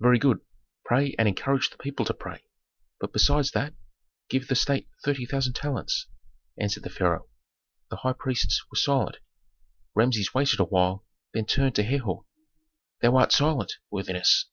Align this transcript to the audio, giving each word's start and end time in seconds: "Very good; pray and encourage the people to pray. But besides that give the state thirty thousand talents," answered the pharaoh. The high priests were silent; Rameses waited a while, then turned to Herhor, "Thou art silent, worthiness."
"Very 0.00 0.18
good; 0.18 0.40
pray 0.84 1.14
and 1.18 1.26
encourage 1.26 1.70
the 1.70 1.78
people 1.78 2.04
to 2.04 2.12
pray. 2.12 2.44
But 3.00 3.14
besides 3.14 3.52
that 3.52 3.72
give 4.28 4.48
the 4.48 4.54
state 4.54 4.86
thirty 5.02 5.24
thousand 5.24 5.54
talents," 5.54 6.08
answered 6.60 6.82
the 6.82 6.90
pharaoh. 6.90 7.30
The 7.88 7.96
high 7.96 8.12
priests 8.12 8.62
were 8.70 8.76
silent; 8.76 9.16
Rameses 9.94 10.34
waited 10.34 10.60
a 10.60 10.64
while, 10.64 11.06
then 11.32 11.46
turned 11.46 11.74
to 11.76 11.84
Herhor, 11.84 12.26
"Thou 13.00 13.16
art 13.16 13.32
silent, 13.32 13.72
worthiness." 13.90 14.44